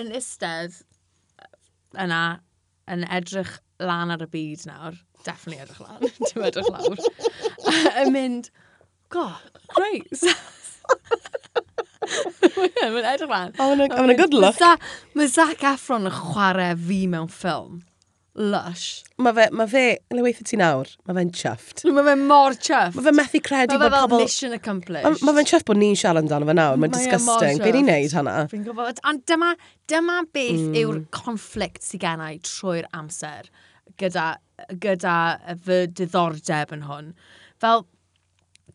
[0.00, 0.80] yn istedd
[2.00, 2.40] yna
[2.90, 6.98] yn edrych lan ar y byd nawr definitely edrych lan, dim edrych lawr.
[8.02, 8.50] Yn mynd,
[9.12, 9.26] go,
[9.74, 10.10] great.
[12.00, 13.54] Mae'n edrych lan.
[13.60, 14.58] Oh, mae'n a good look.
[15.14, 17.80] Mae Zac Efron yn chwarae fi mewn ffilm.
[18.40, 19.02] Lush.
[19.18, 19.82] Mae fe, mae fe,
[20.14, 21.82] le weithio ti nawr, mae fe'n chuffed.
[21.90, 22.96] Mae fe mor chuffed.
[22.96, 23.96] Mae fe methu credu bod pobl...
[23.96, 25.24] Mae fe fel mission accomplished.
[25.26, 27.58] Mae fe'n chuffed bod ni'n siarad amdano fe nawr, mae'n e disgusting.
[27.60, 28.36] Be ni'n neud hana?
[28.52, 29.02] Fi'n gwybod.
[29.10, 29.50] Ond dyma,
[29.90, 30.78] dyma beth mm.
[30.78, 33.50] yw'r conflict sydd gennau trwy'r amser
[34.00, 34.26] gyda,
[34.82, 35.14] gyda
[35.64, 37.14] fy diddordeb yn hwn.
[37.62, 37.86] Fel,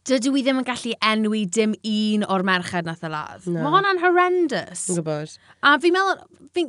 [0.06, 3.46] dydw i ddim yn gallu enwi dim un o'r merched nath y ladd.
[3.50, 3.62] No.
[3.62, 4.90] Mae hwnna'n horrendous.
[4.92, 5.38] Yn gwybod.
[5.66, 6.26] A fi'n meddwl,
[6.56, 6.66] fi,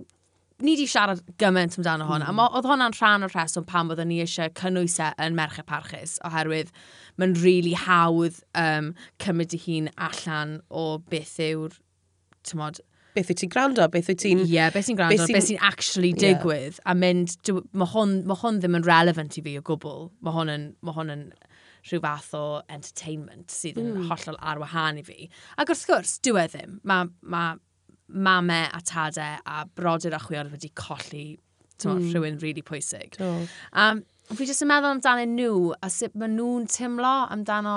[0.65, 2.41] ni wedi siarad gymaint amdano hwn, mm.
[2.41, 6.17] a oedd hwnna'n rhan o'r rheswm pam oedden ni eisiau cynnwysau e yn merched parchus,
[6.25, 6.73] oherwydd
[7.21, 11.77] mae'n rili really hawdd um, cymryd i hun allan o beth yw'r,
[12.49, 12.81] tymod,
[13.17, 14.45] beth wyt ti'n gwrando, beth wyt ti'n...
[14.45, 16.93] Ie, yeah, beth sy'n gwrando, beth sy'n actually digwydd, yeah.
[16.93, 17.37] a mynd,
[17.73, 20.95] mae hon, ma hon ddim yn relevant i fi o gwbl, mae hon yn, ma
[20.97, 21.29] hon yn
[21.87, 24.09] rhyw fath o entertainment sydd yn mm.
[24.11, 25.29] hollol ar wahân i fi.
[25.61, 26.79] Ac wrth gwrs, dwi e ddim.
[26.89, 27.45] Mae ma,
[28.09, 32.11] mame a tadau a brodyr a chwiorydd wedi colli mm.
[32.13, 33.17] rhywun rili really pwysig.
[33.19, 33.31] Do.
[33.73, 34.03] Um,
[34.35, 37.77] fi jyst yn meddwl amdano nhw a sut maen nhw'n teimlo amdano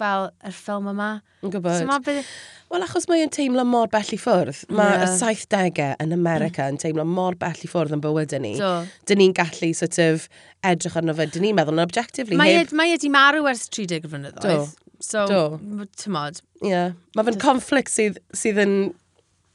[0.00, 1.10] fel yr ffilm yma.
[1.44, 1.84] Yn gwybod.
[1.84, 2.32] So byd...
[2.70, 4.60] Wel, achos mae'n teimlo mor bell i ffwrdd.
[4.70, 5.08] Mae yeah.
[5.08, 8.52] y 70au yn America yn teimlo mor bell i ffwrdd yn bywydau ni.
[8.60, 8.70] Do.
[9.10, 10.28] Dyn ni'n gallu sort of
[10.70, 11.26] edrych arno fe.
[11.34, 12.38] Dyn ni'n meddwl yn objectively.
[12.38, 12.70] Mae heb...
[12.70, 14.70] e, e di marw ers 30 flynyddoedd.
[14.70, 14.90] Do.
[15.02, 15.24] So,
[15.98, 16.42] tymod.
[16.60, 16.70] Ie.
[16.70, 16.94] Yeah.
[17.16, 17.44] Mae fe'n Just...
[17.44, 18.76] conflict sydd, sydd yn...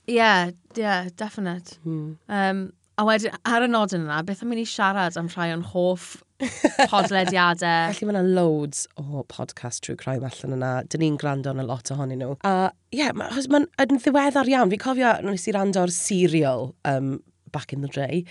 [0.09, 1.79] Ie, yeah, yeah, definite.
[1.85, 2.17] Hmm.
[2.27, 2.67] Um,
[2.99, 6.17] a wedyn, ar y nod yna, beth am i ni siarad am rhai o'n hoff
[6.91, 7.93] podlediadau.
[7.93, 10.71] Felly mae yna loads o podcast trwy crime allan yna.
[10.91, 12.35] Dyn ni'n gwrando yn a lot ohonyn nhw.
[12.47, 12.55] A
[12.91, 14.73] ie, yeah, mae'n ma ddiweddar iawn.
[14.73, 17.15] Fi'n cofio nes i rando ar serial um,
[17.55, 18.23] back in the day.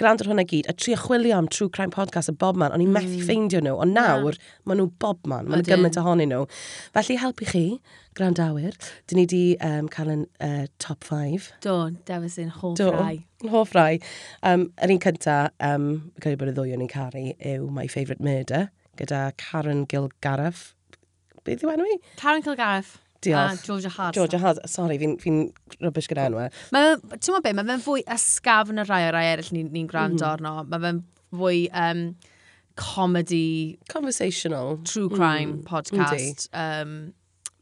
[0.00, 2.88] Grand ar hwnna gyd, a tri chwilio am True Crime Podcast y bobman, o'n i
[2.88, 3.26] methu mm.
[3.26, 4.54] ffeindio nhw, ond nawr, yeah.
[4.68, 6.46] maen nhw bob man, maen nhw gymaint ohonyn nhw.
[6.96, 7.64] Felly helpu chi,
[8.18, 8.78] grandawyr,
[9.10, 11.50] dyn ni di um, cael yn uh, top 5.
[11.66, 11.76] Do,
[12.08, 13.20] dewis yn hoff Do, rai.
[13.44, 14.00] Yn hoff rai.
[14.46, 15.38] Um, yr un cynta,
[15.70, 15.90] um,
[16.24, 18.68] gael bod y ddwy o'n i'n caru, yw My Favourite Murder,
[19.00, 20.70] gyda Karen Gilgareth.
[21.44, 22.00] Beth yw enw i?
[22.20, 22.98] Karen Kilgareth.
[23.24, 23.62] Diolch.
[23.62, 24.14] A Georgia Hazard.
[24.16, 24.70] Georgia Hazard.
[24.70, 25.32] Sorry, fi'n fi,
[25.82, 26.46] rybys gyda enwa.
[26.48, 26.52] E.
[26.72, 29.82] Ti'n meddwl be, mae fe'n fwy ysgaf yn y rhai o'r rhai eraill ni'n ni,
[29.90, 30.30] gwrando mm.
[30.30, 30.52] arno.
[30.70, 31.00] Mae fe'n
[31.36, 32.04] fwy um,
[32.80, 33.78] comedy...
[33.92, 34.78] Conversational.
[34.88, 35.66] True crime mm.
[35.68, 36.14] podcast.
[36.16, 36.46] Indeed.
[36.56, 36.94] Um,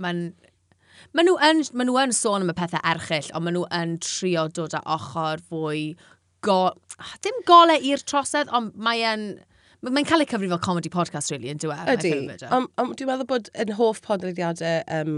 [0.04, 0.22] mae'n...
[1.14, 3.98] Mae nhw, yn, ma nhw yn sôn am y pethau erchill, ond mae nhw yn
[4.04, 5.82] trio dod â ochr fwy...
[6.46, 6.70] Go,
[7.26, 9.30] dim gole i'r trosedd, ond mae'n...
[9.86, 11.90] Mae'n cael ei cyfri fel comedy podcast, really, yn dweud.
[11.92, 12.14] Ydy.
[12.50, 15.12] Um, um, dwi'n meddwl bod yn hoff podlediadau um,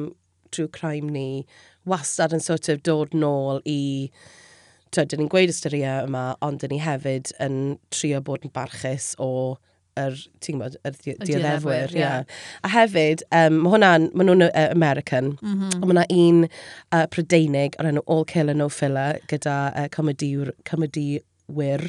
[0.50, 1.46] true crime ni
[1.88, 4.10] wastad yn sort of dod nôl i
[4.90, 7.58] tyd, dyn ni'n gweud ystyria yma, ond dyn ni hefyd yn
[7.94, 9.30] trio bod yn barchus o
[10.00, 11.94] yr, ti'n gwybod, yr dioddefwyr.
[11.94, 12.22] Yeah.
[12.22, 12.40] yeah.
[12.66, 15.80] A hefyd, um, mae hwnna'n, mae nhw'n uh, American, mm -hmm.
[15.80, 20.54] ond mae hwnna un uh, Prydeinig o'r enw All Killer No Filler gyda uh, comediwr,
[20.68, 21.08] comedi
[21.56, 21.86] wir,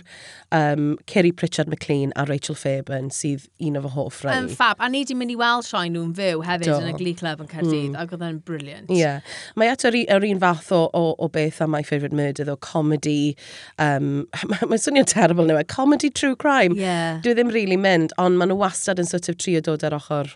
[0.52, 4.36] um, Kerry Pritchard McLean a Rachel Fairburn sydd un o fy hoff rai.
[4.38, 6.78] Yn um, ffab, a ni di mynd i weld sioe nhw'n fyw hefyd Do.
[6.82, 7.97] yn y Glee Club yn Cardydd, mm.
[8.02, 8.91] ac oedd e'n briliant.
[8.91, 9.02] Ie.
[9.02, 9.34] Yeah.
[9.60, 12.58] Mae at yr, yr un fath o, o, o beth am My Favourite Murder, o
[12.62, 13.36] comedy,
[13.78, 16.78] um, mae'n ma swnio'n terrible nhw, comedy true crime.
[16.78, 17.19] Yeah.
[17.26, 20.36] Dwi ddim really mynd, ond maen nhw wastad yn sort of trio dod ar ochr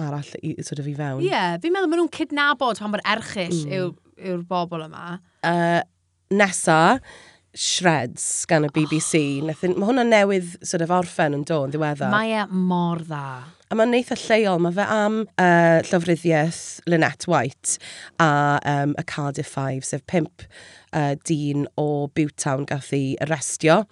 [0.00, 1.22] arall i, sort of i fewn.
[1.22, 3.76] Ie, yeah, fi'n meddwl maen nhw'n cydnabod pa mor erchill mm.
[3.78, 5.18] yw'r yw bobl yma.
[5.44, 5.80] Uh,
[6.34, 6.98] nesa,
[7.54, 9.20] Shreds gan y BBC.
[9.40, 9.46] Oh.
[9.46, 12.10] Mae hwnna newydd sort of orffen yn dod yn ddiweddar.
[12.12, 13.26] Mae e mor dda.
[13.72, 17.78] A mae'n neitha e lleol, mae fe am uh, llofruddiaeth Lynette White
[18.22, 20.44] a um, y Cardiff Five, sef pimp
[20.92, 23.84] uh, dyn o Bewtown gath i arestio.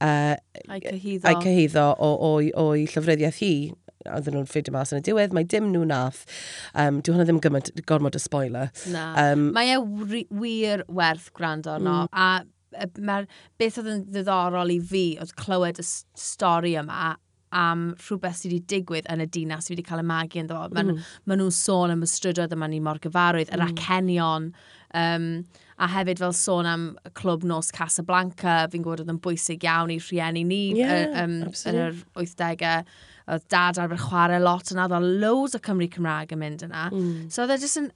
[0.00, 0.36] Uh,
[0.68, 1.32] a'i cyhyddo.
[1.32, 3.52] A'i cyhyddo o'i llofruddiaeth hi
[4.06, 6.24] oedden nhw'n ffeidio mas yn y diwedd, mae dim nhw nath.
[6.78, 8.70] Um, Dwi hwnna ddim gymaint gormod o spoiler.
[8.92, 9.08] Na.
[9.24, 9.80] Um, mae e
[10.30, 12.04] wir werth gwrando arno.
[12.06, 12.12] Mm.
[12.14, 12.28] A
[12.98, 13.28] mae'r
[13.60, 17.14] beth oedd yn ddiddorol i fi oedd clywed y stori yma
[17.56, 20.74] am rhywbeth sydd wedi digwydd yn y dinas sydd wedi cael y magu yn ddod.
[20.76, 21.04] Maen mm.
[21.24, 23.76] ma nhw'n sôn am y strydoedd yma ni mor gyfarwydd, yr mm.
[23.76, 24.48] acenion,
[25.02, 25.28] um,
[25.76, 29.92] a hefyd fel sôn am y clwb Nos Casablanca, fi'n gwybod oedd yn bwysig iawn
[29.94, 32.80] i rhieni ni yeah, uh, um, yn yr 80au.
[33.26, 36.88] Oedd dad arfer chwarae lot yna, oedd loads o Cymru Cymraeg yn mynd yna.
[36.92, 37.30] Mm.
[37.32, 37.88] So oedd e jyst yn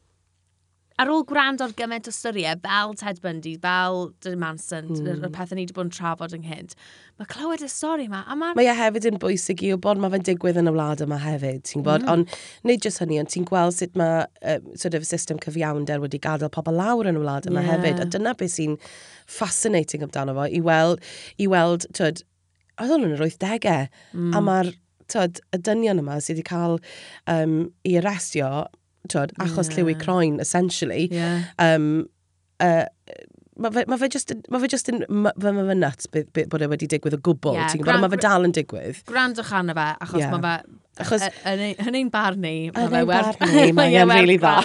[1.01, 5.07] ar ôl gwrando ar gymaint o styriau, fel Ted Bundy, fel Dylan Manson, mm.
[5.07, 5.33] y hmm.
[5.33, 6.75] pethau ni wedi bod yn trafod ynghynt,
[7.21, 8.21] mae clywed y stori yma.
[8.29, 8.51] A ma...
[8.59, 11.63] Mae e hefyd yn bwysig i wybod mae fe'n digwydd yn y wlad yma hefyd,
[11.69, 12.05] ti'n gwybod?
[12.05, 12.11] Mm.
[12.13, 16.21] Ond nid jyst hynny, ond ti'n gweld sut mae uh, sort of system cyfiawnder wedi
[16.21, 17.73] gadael pobl lawr yn y wlad yma yeah.
[17.79, 18.03] hefyd.
[18.05, 18.77] A dyna beth sy'n
[19.31, 21.01] fascinating amdano fo, i weld,
[21.41, 22.25] i weld, tyd,
[22.77, 24.31] oedd hwn yn yr 80au, mm.
[24.35, 24.51] a hmm.
[24.51, 24.75] mae'r
[25.11, 26.77] tyd, y dynion yma sydd wedi cael
[27.31, 27.57] um,
[27.89, 28.51] i arestio,
[29.09, 29.77] tyd, achos yeah.
[29.79, 31.09] lliwi croen, essentially.
[31.11, 31.45] Yeah.
[31.59, 32.09] Um,
[32.61, 32.85] uh,
[33.61, 36.49] mae fe, ma fe just, ma fe just yn, ma, ma fe nuts bydd, bydd,
[36.53, 39.03] bod e wedi digwydd o gwbl, yeah, ti'n gwybod, mae fe dal yn digwydd.
[39.11, 40.33] Grandwch arno fe, achos yeah.
[40.35, 43.31] mae fe, achos, yn ein bar ni, mae fe wer...
[43.37, 44.57] Yn ein bar ni, mae e'n rili dda.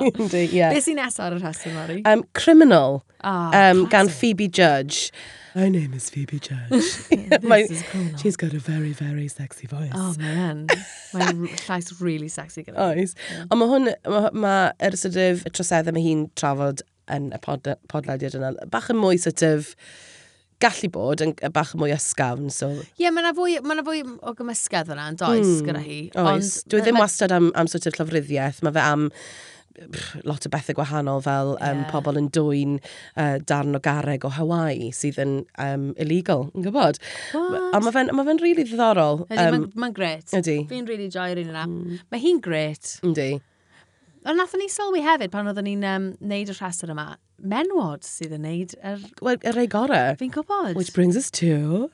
[0.34, 1.98] Be sy'n nesaf ar y rhestr, Mari?
[2.08, 5.10] Um, Criminal, oh, um, gan Phoebe Judge.
[5.56, 6.68] My name is Phoebe Judge.
[7.42, 7.82] my, is
[8.20, 9.90] she's got a very, very sexy voice.
[9.94, 10.66] Oh, man.
[11.14, 11.32] Mae
[11.64, 12.74] llais really sexy gyda.
[12.76, 13.14] Oh, oes.
[13.32, 13.46] Yeah.
[13.48, 16.84] Ond mae hwn, mae ma yr ersydyf y troseddau mae hi'n trafod
[17.16, 19.72] yn y pod, podlediad yna, bach yn mwy sort of
[20.60, 22.52] gallu bod yn bach mwy ysgafn.
[22.52, 22.74] So.
[22.76, 25.88] Ie, yeah, mae yna fwy, ma fwy o gymysgedd yna yn does mm, gyda hmm,
[25.88, 26.00] hi.
[26.20, 26.52] Oes.
[26.60, 29.08] Ond, Dwi ddim wastad am, am sort of llofruddiaeth, mae fe am
[30.28, 31.90] lot o bethau gwahanol fel um, yeah.
[31.90, 37.00] pobl yn dwy'n uh, darn o gareg o Hawaii sydd yn um, illegal, yn gwybod?
[37.34, 37.68] What?
[37.74, 38.16] A mae fe'n mm.
[38.18, 39.26] ma fe really ddiddorol.
[39.28, 40.32] Ydy, um, mae'n ma gret.
[40.36, 40.56] Ydy.
[40.70, 41.66] Fi'n really joio'r un yna.
[41.68, 42.00] Mm.
[42.12, 42.96] Mae hi'n gret.
[43.06, 43.30] Ydy.
[44.26, 48.34] Ond nath ni sylwi hefyd pan oedden ni'n um, neud y rhestr yma, menwod sydd
[48.34, 49.04] yn neud yr...
[49.22, 50.16] Wel, yr ei gorau.
[50.18, 50.74] Fi'n gwybod.
[50.78, 51.90] Which brings us to...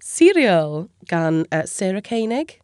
[0.00, 2.56] Serial gan uh, Sarah Koenig.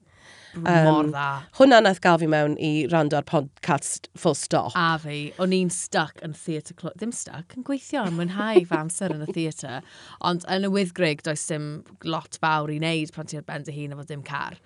[0.56, 1.26] Um, Mor dda.
[1.58, 4.72] Hwna naeth gael fi mewn i rando ar podcast full stop.
[4.78, 6.96] A fi, o'n i'n stuck yn theatre club.
[6.96, 9.82] Ddim stuck, yn gweithio yn mwynhau fy amser yn y theatre.
[10.24, 11.68] Ond yn y wythgrig, does dim
[12.04, 14.56] lot fawr i wneud pan ti ar ben dy hun efo dim car.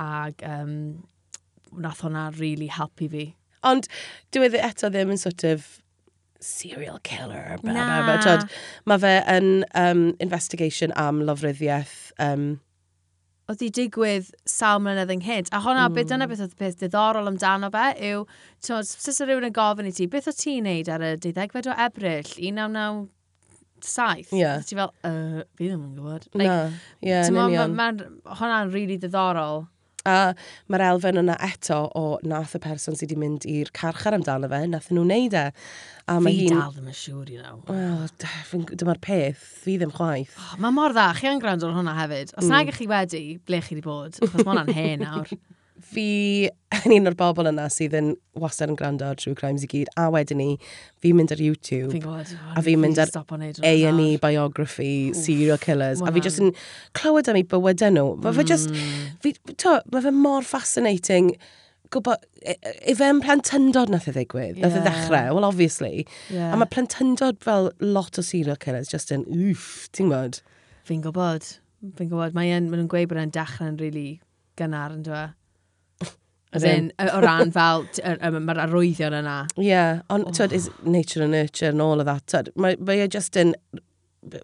[0.00, 0.74] Ac um,
[1.72, 3.30] nath hwnna really helpu fi.
[3.64, 3.88] Ond
[4.34, 5.64] dwi e eto ddim yn sort of
[6.44, 7.56] serial killer.
[7.62, 8.02] Blah, Na.
[8.04, 8.46] Blah, blah.
[8.90, 12.58] Mae fe yn um, investigation am lofryddiaeth um,
[13.52, 15.50] oedd i digwydd sawl mlynedd ynghynt.
[15.52, 15.96] A hwnna, mm.
[15.96, 18.22] beth dyna beth oedd peth diddorol amdano fe yw,
[18.64, 21.68] ti'n sys o rywun yn gofyn i ti, beth oedd ti'n neud ar y 12
[21.68, 24.32] o ebryll, 1997?
[24.32, 24.64] Yeah.
[24.64, 26.24] Ti fel, uh, fi ddim yn gwybod.
[26.32, 26.58] Like, no,
[27.04, 29.66] yeah, Hwnna'n rili really diddorol.
[30.04, 30.34] A
[30.68, 34.60] mae'r elfen yna eto o nath y person sydd wedi mynd i'r carchar amdano fe,
[34.68, 35.44] nath nhw'n neud e.
[36.12, 36.58] A fi hi'n...
[36.58, 37.62] dal ddim yn siŵr i nawr.
[37.70, 40.36] Wel, dyma'r peth, fi ddim chwaith.
[40.36, 42.34] Oh, mae mor dda, chi yn gwrando ar hwnna hefyd.
[42.36, 42.52] Os mm.
[42.52, 45.32] nag ych chi wedi, ble chi wedi bod, achos mae hwnna'n hen nawr.
[45.82, 46.48] fi
[46.84, 49.90] yn un o'r bobl yna sydd yn wastad yn gwrando ar True Crimes i gyd,
[50.00, 50.46] a wedyn ni,
[51.02, 53.10] fi'n mynd ar YouTube, fi'n gwybod, a fi'n mynd ar
[53.66, 56.54] A&E biography, Oof, serial killers, a fi jyst yn
[56.98, 58.14] clywed am eu bywydau nhw.
[58.22, 58.38] Mae mm.
[58.38, 58.80] fe just,
[59.24, 61.34] fi, to, mae fe mor fascinating
[61.94, 65.34] gwybod, e, e, i fe yn plentyndod nath ei ddigwydd, nath e nath ei ddechrau,
[65.36, 66.06] well obviously.
[66.32, 66.54] Yeah.
[66.54, 70.42] A mae plentyndod fel lot o serial killers, just yn, wff, ti'n gwybod?
[70.88, 71.54] Fi'n gwybod,
[71.98, 74.18] fi'n gwybod, mae'n, maen nhw'n gweud bod e'n dechrau'n really
[74.58, 75.32] gynnar yn dweud
[76.54, 79.38] As in, o ran fel, mae'r arwyddion yna.
[79.58, 80.44] Yeah, ond oh.
[80.54, 82.26] is nature and nurture and all of that.
[82.30, 83.54] Tyd, mae, mae e just yn,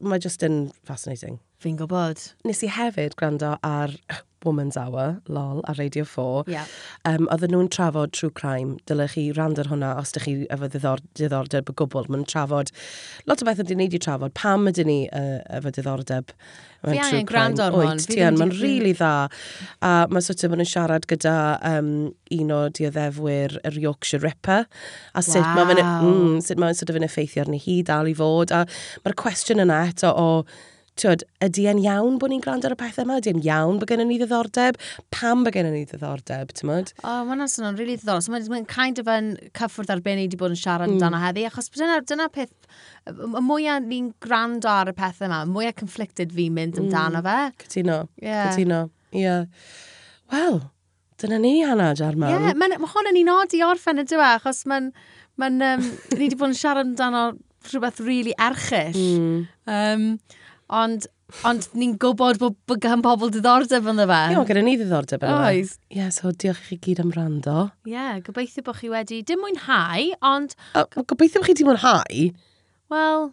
[0.01, 1.39] mae just yn fascinating.
[1.63, 2.25] Fi'n gwybod.
[2.49, 3.95] Nes i hefyd gwrando ar
[4.45, 6.45] Woman's Hour, lol, ar Radio 4.
[6.49, 6.67] Yeah.
[7.05, 8.79] Um, oedden nhw'n trafod true crime.
[8.89, 12.09] Dylech chi rand ar hwnna os ydych chi efo diddordeb o gwbl.
[12.09, 12.73] Mae'n trafod,
[13.29, 14.35] lot o beth ydy'n neud i trafod.
[14.39, 16.35] Pam ydyn ni uh, efo diddordeb
[16.81, 18.01] mewn Fi angen gwrando ar hwn.
[18.01, 18.63] Ti an, mae'n mm.
[18.63, 19.13] rili dda.
[19.85, 21.35] A mae sort of nhw'n siarad gyda
[21.67, 21.93] um,
[22.37, 24.67] un o dioddefwyr yr Yorkshire Ripper.
[25.13, 25.69] A sut wow.
[25.69, 28.55] mae'n mm, sut mae'n sort of yn effeithio arni hi dal i fod.
[28.57, 28.65] A
[29.05, 32.79] mae'r cwestiwn yna eto o, o tywed, ydy e'n iawn bod ni'n gwrando ar y
[32.81, 33.19] pethau yma?
[33.21, 34.79] Ydy e'n iawn bod gennym ni ddiddordeb?
[35.15, 36.93] Pam bod gennym ni ddiddordeb, ti'n mynd?
[37.03, 38.25] O, oh, mae'n swnio'n rili really ddiddorol.
[38.25, 40.99] So, mae'n ma kind of yn cyffwrdd ar be ni wedi bod yn siarad mm.
[40.99, 42.53] amdano heddi, achos dyna, dyna peth,
[43.11, 46.89] y mwyaf ni'n gwrando ar y pethau yma, y mwyaf conflicted fi'n mynd mm.
[46.89, 47.31] amdano mm.
[47.31, 47.67] fe.
[47.67, 48.51] Cytuno, yeah.
[48.51, 48.83] cytuno,
[49.15, 49.25] ie.
[49.25, 49.47] Yeah.
[50.35, 50.61] Wel,
[51.23, 52.35] dyna ni, Hannah Jarman.
[52.35, 54.93] Ie, yeah, mae hwn yn un odi orffen y we, achos mae'n...
[55.41, 55.63] Mae'n...
[55.65, 55.87] Um,
[56.19, 57.31] ni wedi bod yn siarad amdano
[57.69, 58.97] rhywbeth really erchill.
[58.97, 59.49] Mm.
[59.67, 60.05] Um,
[60.71, 61.07] Ond,
[61.49, 64.21] ond ni'n gwybod bod bod gan pobl diddordeb yn fe.
[64.31, 65.51] Ie, gyda ni ddiddordeb yn fe.
[65.59, 65.75] Oes.
[65.97, 67.67] Ie, so diolch i chi gyd am rando.
[67.89, 70.55] Ie, yeah, gobeithio bod chi wedi dim mwynhau, ond...
[70.79, 72.25] Uh, gobeithio bod chi wedi mwynhau?
[72.95, 73.29] Wel,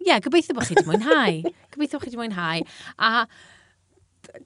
[0.00, 1.40] ie, yeah, gobeithio bod chi wedi mwynhau.
[1.74, 2.64] gobeithio bod chi wedi mwynhau.
[2.96, 3.26] A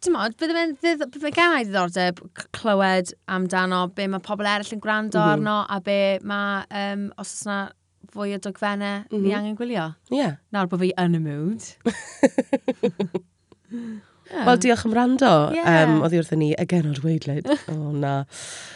[0.02, 2.18] dim ond, byddai fe'n gan i ddiddordeb
[2.56, 5.38] clywed amdano be mae pobl eraill yn gwrando mm -hmm.
[5.38, 7.58] arno a be mae, um, os oes yna
[8.14, 9.22] fwy o dogfennau mm -hmm.
[9.22, 9.38] ni mhm.
[9.38, 9.86] angen gwylio.
[10.10, 10.18] Ie.
[10.18, 10.36] Yeah.
[10.54, 11.70] Nawr bod fi yn y mood.
[14.34, 14.44] Yeah.
[14.46, 15.32] Wel, diolch am rando.
[15.54, 15.84] Yeah.
[15.84, 17.46] Um, oedd i wrthyn ni again, o'r weidled.
[17.64, 18.24] O, oh, na.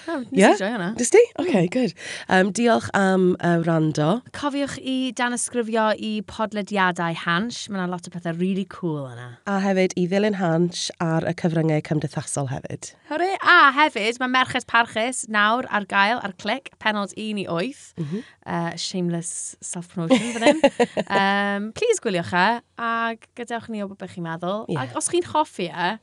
[0.09, 0.55] Oh, nes yeah?
[0.55, 0.87] i joio hwnna.
[0.97, 1.21] Dys di?
[1.42, 1.66] OK, mm.
[1.75, 1.92] good.
[2.33, 4.23] Um, diolch am uh, rando.
[4.37, 7.59] Cofiwch i dan ysgrifio i podlediadau Hans.
[7.68, 9.27] Mae yna lot o pethau really cool yna.
[9.51, 12.92] A hefyd i ddilyn Hans ar y cyfryngau cymdeithasol hefyd.
[13.11, 17.85] Hore, a hefyd mae Merched Parchus nawr ar gael ar clic, penod 1 i 8.
[17.99, 18.25] Mm -hmm.
[18.47, 20.62] uh, shameless self-promotion fan hyn.
[21.18, 24.64] um, please gwyliwch e, a gadewch ni o beth chi'n meddwl.
[24.68, 24.87] Yeah.
[24.87, 25.99] Ac os chi'n hoff hoffi e,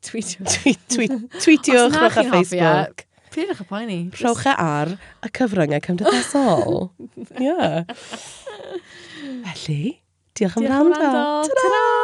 [0.00, 0.78] tweetiwch.
[1.44, 3.06] Tweetiwch, rwch ar e, Facebook.
[3.30, 3.98] Pidwch y poeni.
[4.18, 6.90] Rhowch e ar y cyfryngau cymdeithasol.
[7.46, 7.84] Ie.
[9.44, 9.82] Felly,
[10.34, 11.14] diolch am rando.
[11.46, 11.99] Ta-ra!